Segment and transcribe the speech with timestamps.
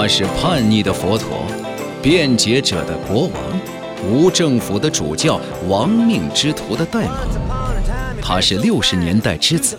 [0.00, 1.44] 他是叛逆的佛陀，
[2.00, 3.32] 辩解者的国王，
[4.02, 5.38] 无政府的主教，
[5.68, 7.18] 亡命之徒的代码。
[8.22, 9.78] 他是六十年代之子，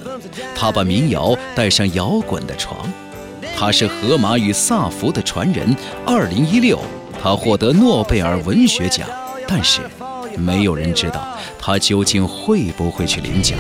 [0.56, 2.88] 他把民谣带上摇滚的床。
[3.58, 5.76] 他是荷马与萨福的传人。
[6.06, 6.78] 二零一六，
[7.20, 9.10] 他获得诺贝尔文学奖，
[9.48, 9.82] 但是
[10.38, 13.58] 没有人知道他究竟会不会去领奖。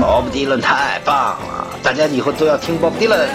[0.00, 3.28] 鲍勃迪伦太棒了，大家以后都要听鲍勃迪伦。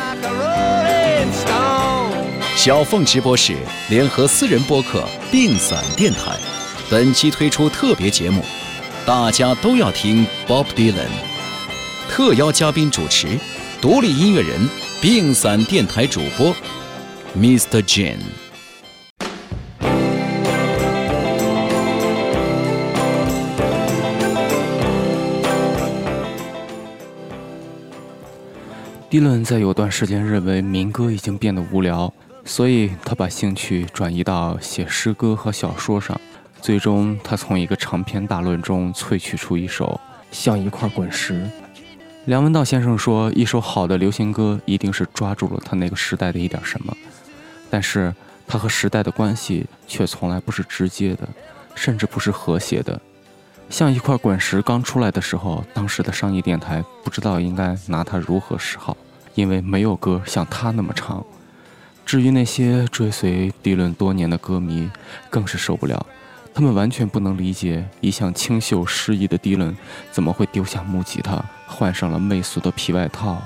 [2.64, 3.58] 小凤直播室
[3.90, 6.40] 联合私人播客并散电台，
[6.90, 8.42] 本期推出特别节目，
[9.06, 11.10] 大家都要听 Bob Dylan，
[12.08, 13.38] 特邀嘉宾主持，
[13.82, 14.58] 独立音乐人
[15.02, 16.56] 并散电台主播
[17.36, 17.82] Mr.
[17.82, 18.16] Jane。
[29.10, 32.14] 迪伦在有段时间认为民歌已经变得无聊。
[32.46, 36.20] 所以他把兴趣转移到写诗歌和小说上，
[36.62, 40.00] 最终他从一个长篇大论中萃取出一首
[40.32, 41.50] 像一块滚石。
[42.26, 46.96] 梁文道先生说，一首好的流行歌一定是抓住了他那个时代的一点什么，
[47.70, 48.14] 但是
[48.48, 51.28] 他和时代的关系却从来不是直接的，
[51.76, 53.00] 甚至不是和谐的。
[53.70, 58.96] 像一块滚石刚出来的时候，当时的商业电台不知道应该拿它如何是好，
[59.34, 61.26] 因为没有歌像它那么长。
[62.06, 64.90] 至于那些追随迪伦多年的歌迷，
[65.30, 66.06] 更是受不了。
[66.54, 69.76] 他们完全不能理解，一向清秀诗意的迪伦，
[70.12, 73.42] 怎么会丢下木吉他，换上了媚俗的皮外套，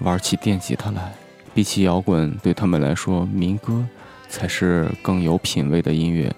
[0.00, 1.12] 玩起电吉他来。
[1.54, 3.84] 比起摇滚，对他们来说，民歌
[4.28, 6.30] 才是更有品位的音乐。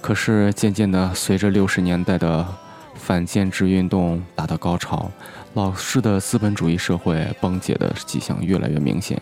[0.00, 2.46] 可是渐渐的，随着六十年代的
[3.04, 5.10] 反建制运动达到高潮，
[5.54, 9.20] 老式的资本主义社会崩解的迹象越来越明显。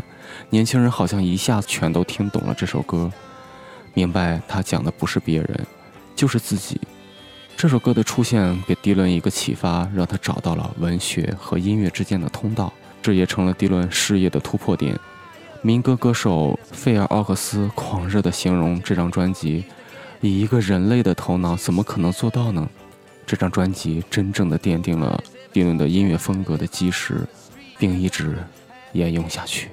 [0.50, 3.10] 年轻人好像一下子全都听懂了这首歌，
[3.94, 5.66] 明白他讲的不是别人，
[6.14, 6.78] 就是自己。
[7.56, 14.94] 这首歌的出现给迪伦一个启发，让他找到了文学和音乐之间的通道，这也成了迪伦事业的突破点。
[15.62, 19.64] 民歌歌手费尔奥克斯狂热地形容这张专辑
[20.20, 22.68] ：“以一个人类的头脑，怎么可能做到呢？”
[23.30, 27.24] 这张专辑真正的奠定了迪伦的音乐风格的基石，
[27.78, 28.36] 并一直
[28.90, 29.68] 沿用下去。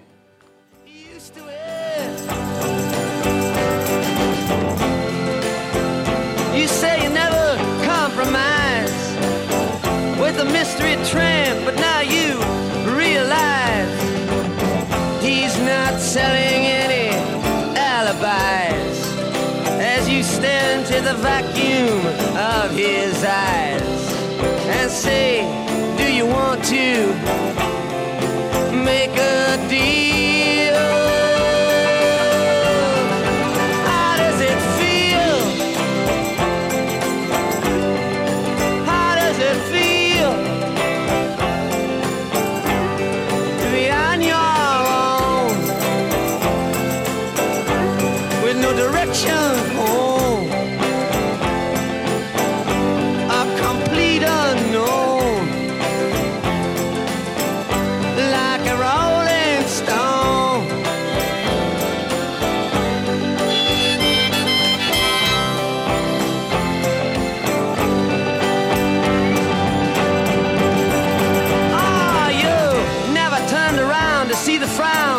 [10.54, 12.38] mystery tramp, but now you
[12.96, 13.90] realize
[15.22, 17.10] he's not selling any
[17.76, 18.98] alibis
[19.80, 22.17] as you stare into the vacuum
[22.70, 24.14] of his eyes
[24.68, 25.42] and say,
[25.98, 27.14] Do you want to
[28.74, 29.47] make a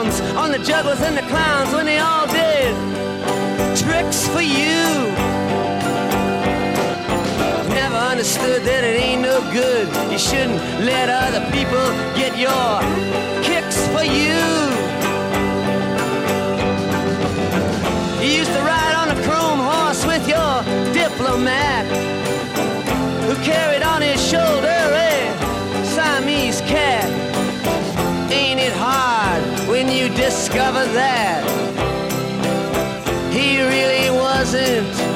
[0.08, 2.74] clowns, on the jugglers and the clowns when they all did
[3.76, 4.84] tricks for you.
[7.68, 9.88] Never understood that it ain't no good.
[10.10, 11.86] You shouldn't let other people
[12.16, 12.80] get your
[13.42, 14.38] kicks for you.
[18.22, 21.86] You used to ride on a chrome horse with your diplomat
[23.26, 24.77] who carried on his shoulder
[30.16, 31.44] discover that
[33.32, 35.07] he really wasn't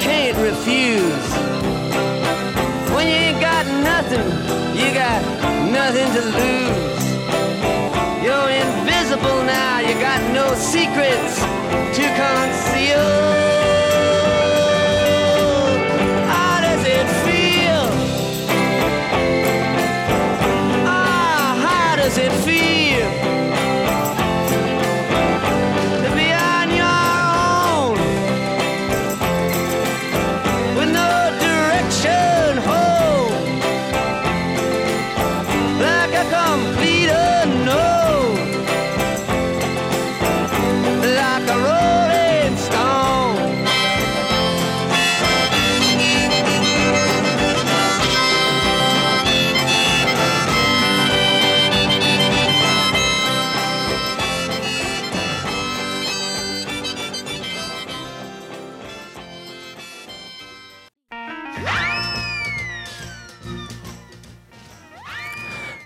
[0.00, 1.28] can't refuse.
[2.94, 4.26] When you ain't got nothing,
[4.76, 5.20] you got
[5.70, 7.04] nothing to lose.
[8.24, 11.40] You're invisible now, you got no secrets
[11.96, 13.41] to conceal.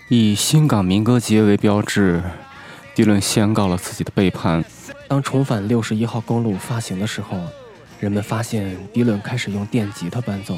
[0.09, 2.23] 以新港民歌节为标志，
[2.95, 4.63] 迪伦宣告了自己的背叛。
[5.09, 7.37] 当重返六十一号公路发行的时候，
[7.99, 10.57] 人们发现迪伦开始用电吉他伴奏。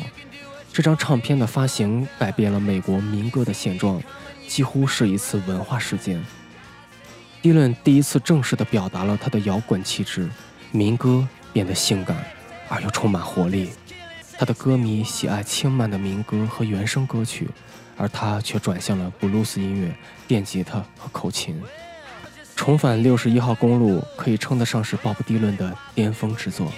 [0.71, 3.99] 这张唱片的发行改变了美国民歌的现状，
[4.47, 6.23] 几乎是一次文化事件。
[7.41, 10.29] 迪伦第一次正式地表达了他的摇滚气质，
[10.71, 12.15] 民歌变得性感
[12.67, 13.71] 而又充满活力。
[14.37, 17.49] 他的歌迷喜爱轻慢的民歌和原声歌曲，
[17.99, 19.93] 而他却转向了布鲁斯音乐、
[20.25, 21.61] 电吉他和口琴。
[22.55, 26.71] 重返六十一号公路可以称得上是鲍勃迪伦的巅峰之作。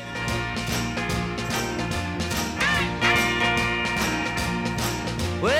[5.41, 5.51] Well,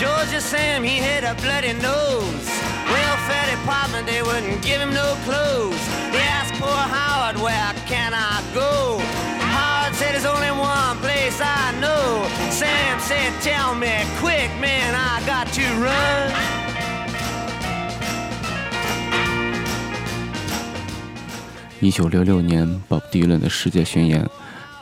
[0.00, 2.48] Georgia Sam, he had a bloody nose.
[2.88, 5.76] Welfare department, they wouldn't give him no clothes.
[6.10, 9.35] He asked poor Howard, where can I go?
[9.96, 12.28] Said there's only one place I know.
[12.50, 16.32] Sam said, tell me quick, man, I got to run.
[21.80, 24.28] 一九六六年，鲍勃迪伦的世界巡演，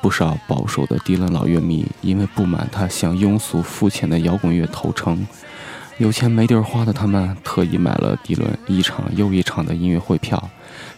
[0.01, 5.25] 不少保守的迪伦老乐迷因为不满他向庸俗肤浅的摇滚乐投诚，
[5.99, 10.51] 有钱没地儿花的他们特意买了迪伦一场又一场的音乐会票，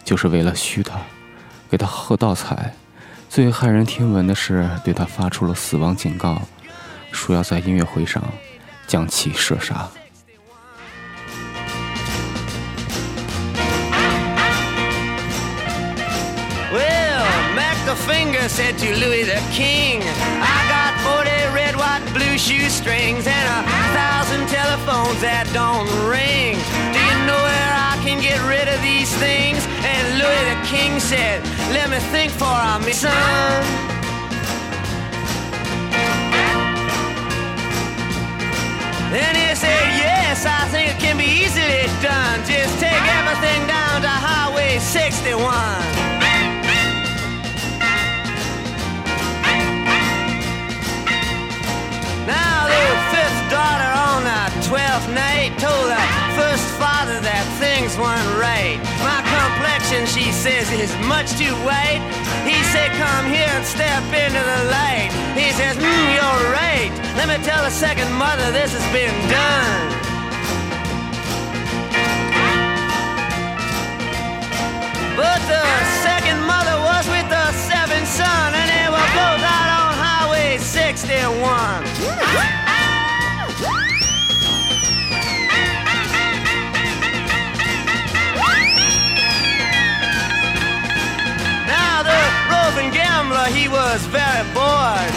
[0.03, 0.99] 就是为了虚他，
[1.69, 2.73] 给他喝倒彩。
[3.29, 6.41] 最骇人听闻的是，对他发出了死亡警告，
[7.11, 8.23] 说要在音乐会上
[8.87, 9.87] 将其射杀。
[16.73, 17.25] Well,
[17.55, 20.01] Mac the Finger said to Louis the King,
[20.41, 26.57] I got 40 red, white, blue shoestrings and a thousand telephones that don't ring.
[26.91, 29.59] Do you know where I can get rid of these things?
[29.83, 31.43] And Louis the King said,
[31.75, 33.63] Let me think for a minute, son.
[39.11, 42.39] Then he said, Yes, I think it can be easily done.
[42.47, 46.16] Just take everything down to Highway 61.
[52.27, 52.83] Now the
[53.15, 56.03] fifth daughter on the twelfth night told the
[56.35, 58.75] first father that things weren't right.
[58.99, 62.03] My complexion, she says, is much too white.
[62.43, 65.07] He said, come here and step into the light.
[65.39, 66.91] He says, mm, you're right.
[67.15, 69.87] Let me tell the second mother this has been done.
[75.15, 75.86] But the
[93.97, 95.13] was very bored,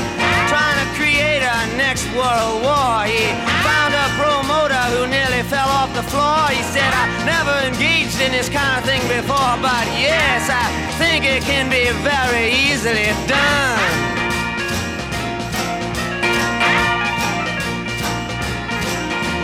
[0.48, 3.04] trying to create a next world war.
[3.04, 3.28] He
[3.60, 6.48] found a promoter who nearly fell off the floor.
[6.48, 10.64] He said, I never engaged in this kind of thing before, but yes, I
[10.96, 13.76] think it can be very easily done.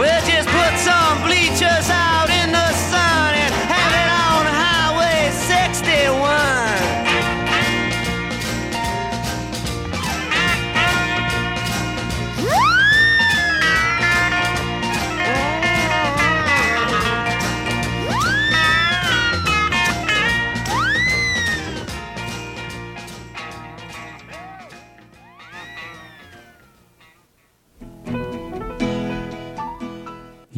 [0.00, 2.65] We'll just put some bleachers out in the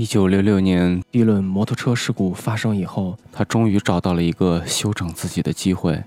[0.09, 6.03] 九六六年，迪伦摩托车事故发生以后，他终于找到了一个修整自己的机会。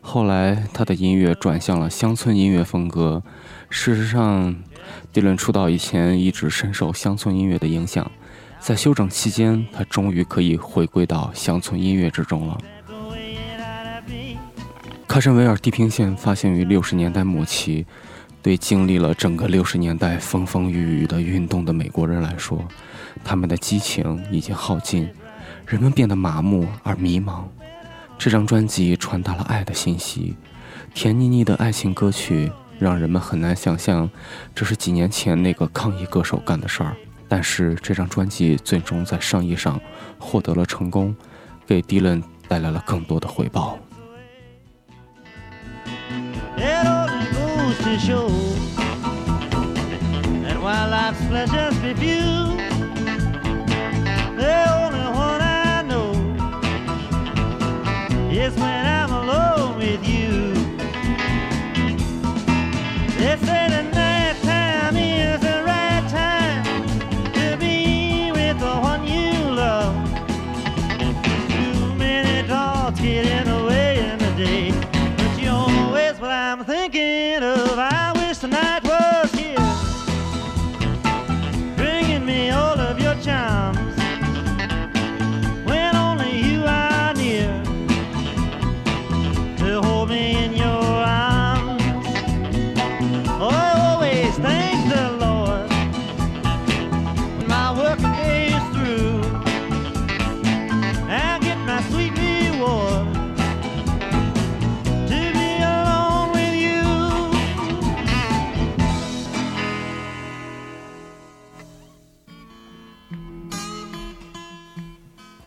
[0.00, 3.22] 后来，他的音乐转向了乡村音乐风格。
[3.68, 4.56] 事实上，
[5.12, 8.10] 迪伦出道以前一直深受乡村音乐的影响。
[8.58, 12.58] 在休整期间，他终于可以回归到乡村音乐之中了。
[15.06, 17.84] 卡什维尔《地平线》发行于六十年代末期，
[18.40, 22.66] 对经历了整个六十年代风风雨雨的运动的美国人来说，
[23.24, 25.08] 他们的激情已经耗尽，
[25.66, 27.44] 人们变得麻木而迷茫。
[28.18, 30.36] 这张专辑传达了爱的信息，
[30.94, 34.08] 甜腻腻的爱情歌曲让人们很难想象
[34.54, 36.96] 这是几年前那个抗议歌手干的事儿。
[37.28, 39.80] 但是这张专辑最终在商业上
[40.18, 41.14] 获得了成功，
[41.66, 43.78] 给迪伦带来了更多的回报。
[58.46, 58.85] Is when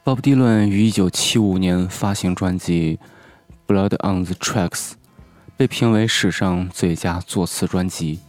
[0.09, 2.97] 鲍勃·迪伦于1975年发行专辑
[3.71, 4.71] 《Blood on the Tracks》，
[5.55, 8.19] 被评为史上最佳作词专辑。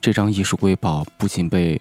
[0.00, 1.78] 这张艺术瑰宝不仅被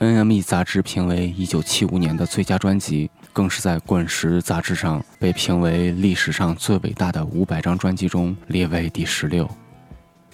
[0.00, 9.48] NME 杂志评为1975年的最佳专辑，更是在《滚石》杂志上被评为历史上最伟大的500张专辑中列为第十六。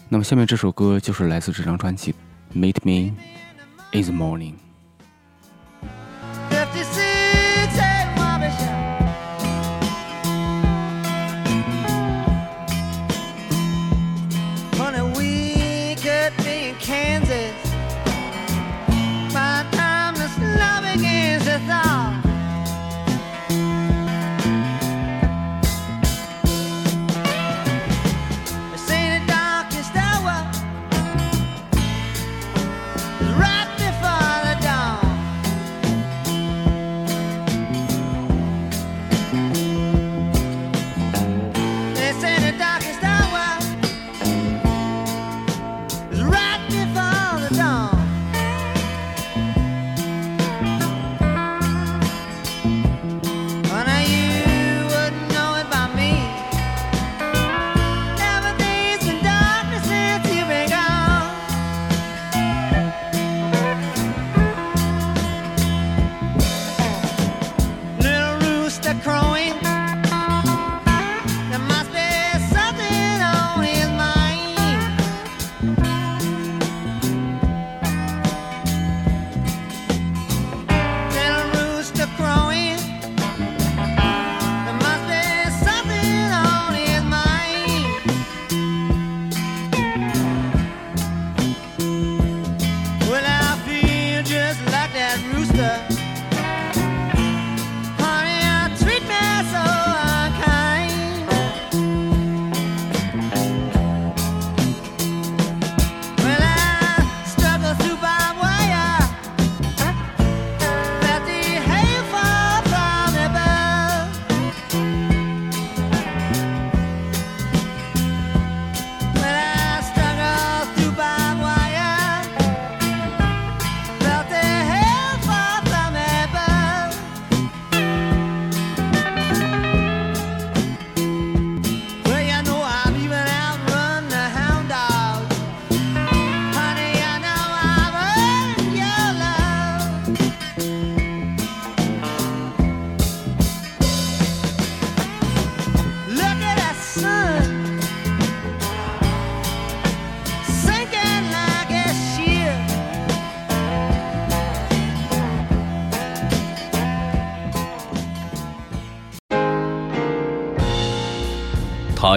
[0.09, 2.15] 那么，下面这首歌就是来自这张专辑
[2.59, 3.15] 《Meet Me
[3.93, 4.53] in the Morning》。
[16.87, 17.25] Be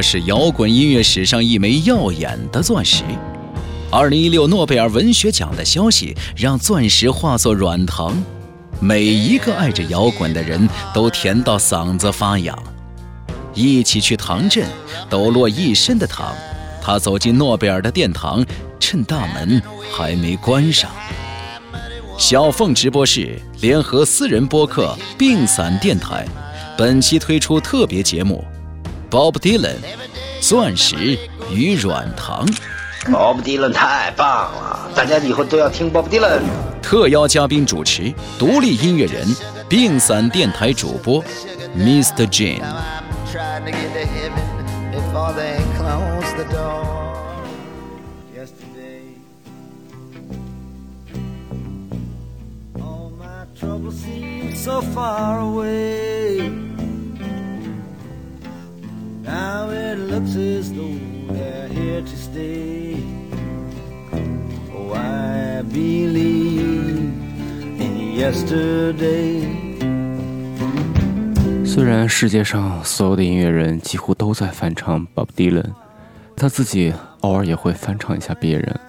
[0.01, 3.03] 是摇滚音乐史上一枚耀眼的钻石。
[3.91, 8.23] 二零一六诺贝尔文学奖的消息让钻石化作软糖，
[8.79, 12.57] 每一个爱着摇滚的人都甜到嗓子发痒。
[13.55, 14.67] 一起去唐镇，
[15.09, 16.33] 抖落一身的糖。
[16.81, 18.45] 他走进诺贝尔的殿堂，
[18.79, 20.89] 趁大门还没关上。
[22.17, 26.25] 小凤直播室联合私人播客并散电台，
[26.77, 28.43] 本期推出特别节目
[29.09, 29.77] ：Bob Dylan，
[30.41, 31.17] 钻石
[31.51, 32.45] 与软糖。
[33.05, 36.41] Bob Dylan 太棒了，大家以后都要听 Bob Dylan。
[36.81, 39.27] 特邀嘉宾主持，独立音乐人，
[39.67, 41.23] 并散电台主播
[41.77, 42.27] ，Mr.
[42.27, 42.61] Jane。
[43.31, 43.89] trying to get
[59.29, 60.97] Now it looks as though
[61.31, 62.95] they're here to stay.
[64.73, 67.13] Oh, I believe
[67.77, 69.45] in yesterday.
[71.63, 75.73] 虽然世界上所有的音乐人几乎都在翻唱 Bob Dylan，
[76.35, 78.79] 他自己偶尔也会翻唱一下别人。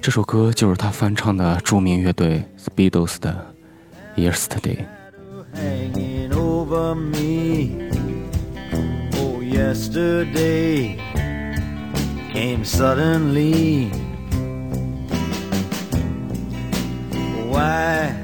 [0.00, 3.54] 这首歌就是他翻唱的著名乐队 Speedos 的
[4.20, 4.78] 《Yesterday》。
[9.54, 10.98] Yesterday
[12.32, 13.86] came suddenly.
[17.46, 18.23] Why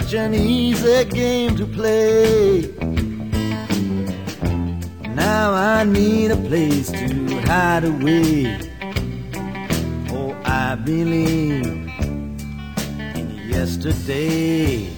[0.00, 2.68] Such an easy game to play.
[5.14, 8.58] Now I need a place to hide away.
[10.10, 11.64] Oh, I believe
[13.14, 14.90] in yesterday.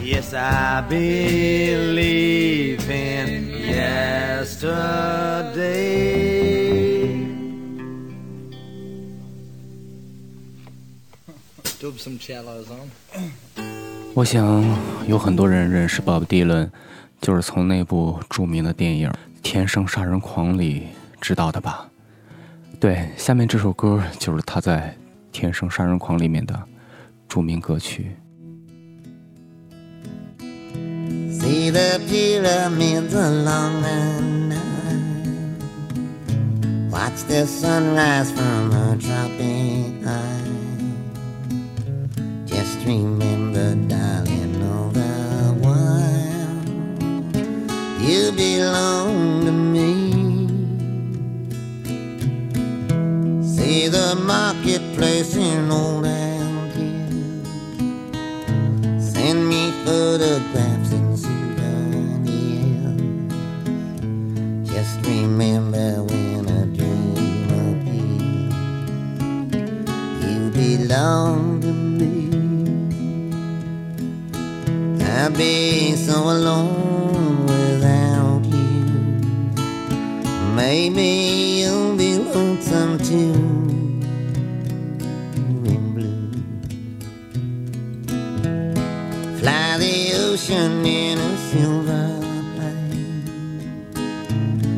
[0.00, 5.00] Yes, I believe in yesterday.
[11.80, 12.88] Dub some cellos on.
[14.12, 14.62] 我想
[15.06, 16.68] 有很多人认识 Bob Dylan，
[17.20, 19.08] 就是从那部著名的电影
[19.42, 20.88] 《天生杀人狂》里
[21.20, 21.88] 知道的吧？
[22.78, 24.94] 对，下面这首歌就是他在
[25.32, 26.60] 《天生杀人狂》里面的
[27.28, 28.16] 著名歌曲。
[31.30, 34.20] See the pyramids along the
[34.50, 34.58] Nile.
[36.90, 40.59] Watch the sunrise from a tropic isle.
[42.90, 46.58] Remember, darling, all the while
[48.02, 49.92] you belong to me.
[53.46, 56.04] See the marketplace in old
[90.32, 92.20] ocean in a silver
[92.54, 93.24] plane.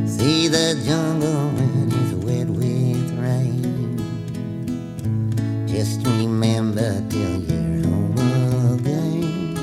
[0.09, 3.99] See the jungle when it's wet with rain.
[5.67, 8.17] Just remember till you're home
[8.79, 9.57] again.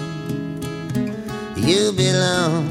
[1.58, 2.69] You belong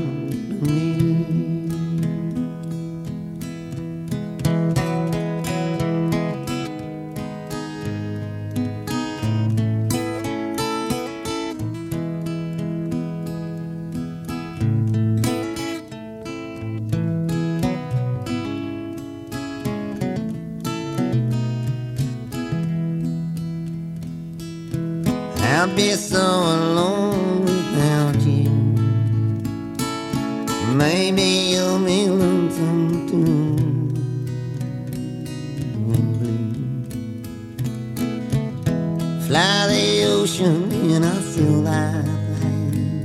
[39.29, 42.03] Fly the ocean in a silver
[42.41, 43.05] plane.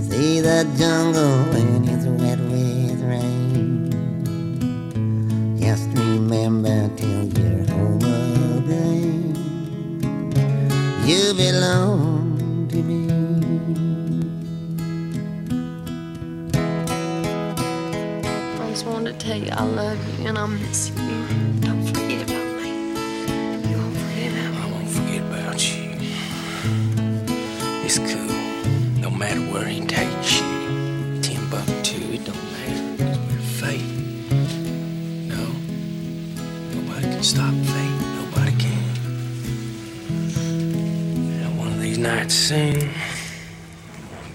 [0.00, 3.90] See the jungle when it's wet with rain.
[5.60, 8.00] Just remember till you're home
[8.56, 9.36] again.
[11.04, 13.00] You belong to me.
[18.62, 20.93] I just wanted to tell you I love you and I miss you.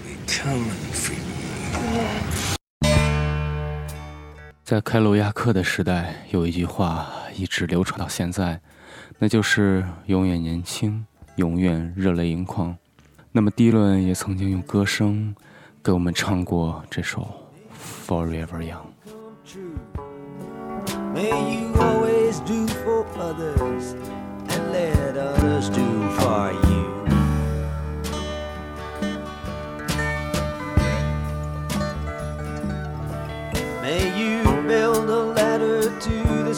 [0.04, 2.86] Be coming for you.
[4.64, 8.60] 在开罗亚克的时代，有一句话一直流传到现在，
[9.18, 11.04] 那就是“永远年轻，
[11.36, 12.76] 永远热泪盈眶”。
[13.32, 15.34] 那么，迪伦也曾经用歌声
[15.82, 17.28] 给我们唱过这首
[18.08, 18.86] 《Forever Young》。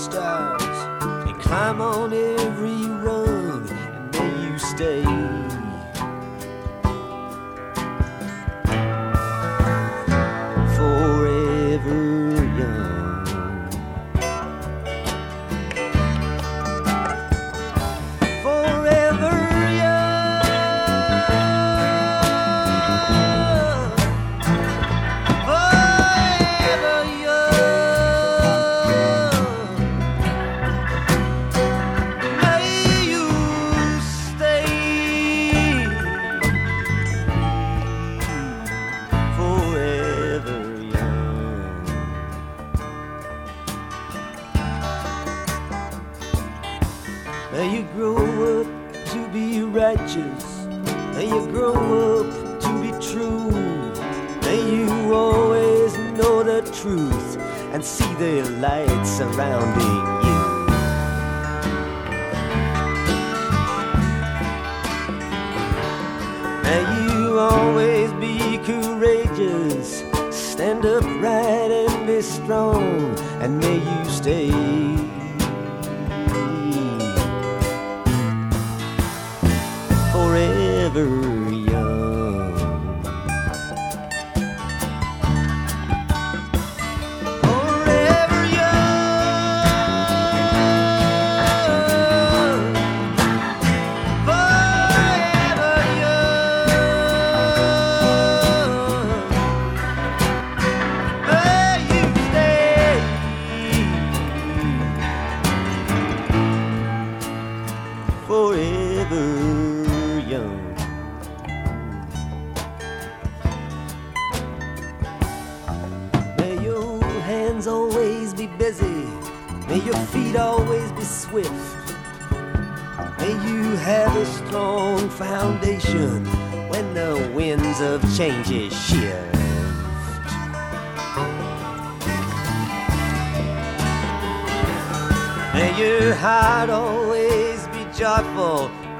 [0.02, 0.62] Stars
[1.28, 5.21] and climb on every rung, and may you stay.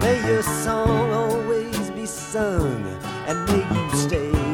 [0.03, 2.85] May your song always be sung.
[3.29, 4.52] And may you stay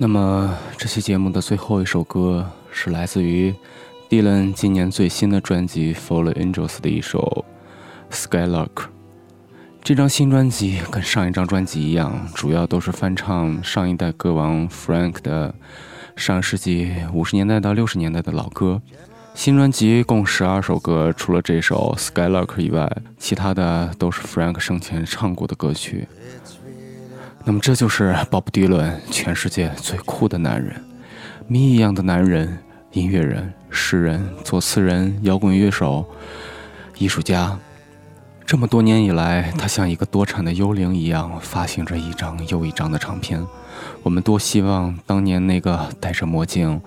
[0.00, 3.52] 那么这期节目的最后一首歌是来自于
[4.08, 7.44] Dylan 今年最新的专辑《Fallen Angels》的一首
[8.14, 8.68] 《Skylark》。
[9.82, 15.52] 这张新专辑跟上一张专辑一样，主要都是翻唱上一代歌王 Frank 的
[16.14, 18.80] 上世纪五十年代到六十年代的老歌。
[19.34, 26.06] 新专辑共十二首歌，除了这首《Skylark》以外，其他的都是 Frank 生前唱过的歌曲。
[27.48, 30.84] 那么这就是鲍勃迪伦，全世界最酷的男人，
[31.46, 32.58] 谜一样的男人，
[32.92, 36.06] 音乐人、诗人、作词人、摇滚乐手、
[36.98, 37.58] 艺术家。
[38.44, 43.42] 这么多年以来，他像一个多产的幽灵一样，发行着一张又一张的唱片。
[44.02, 46.78] 我们多希望当年那个戴着墨镜、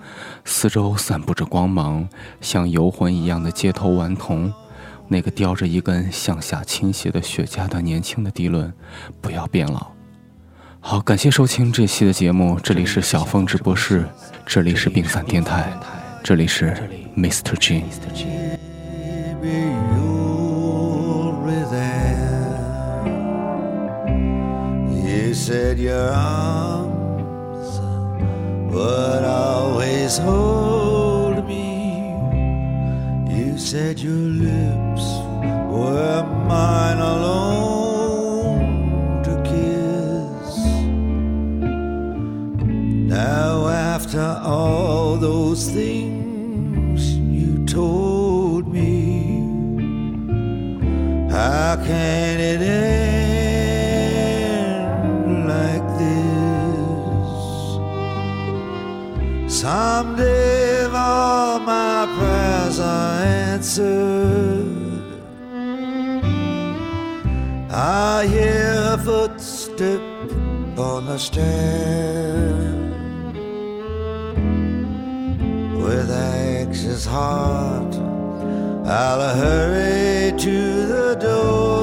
[0.44, 2.08] 四周散布着光芒、
[2.40, 4.52] 像游魂一样的街头顽童，
[5.08, 8.72] 那个叼着一根向下倾斜的雪茄的年轻的迪伦，
[9.20, 9.90] 不要变老。
[10.84, 14.04] 好，感谢收听这期的节目，这里是小凤直播室，
[14.44, 15.72] 这里是病散电台，
[16.24, 16.76] 这里是
[17.16, 17.56] Mr.
[17.56, 17.84] G。
[25.04, 27.80] You said your arms
[28.70, 32.12] would always hold me.
[33.30, 35.04] You said your lips
[35.70, 37.81] were mine alone
[43.12, 49.36] Now, after all those things you told me,
[51.30, 52.96] how can it end
[55.46, 57.28] like this?
[59.60, 64.64] Someday, if all my prayers are answered,
[67.70, 70.00] I hear a footstep
[70.78, 72.81] on the stair.
[75.92, 77.94] with anxious heart.
[78.86, 81.81] I'll hurry to the door.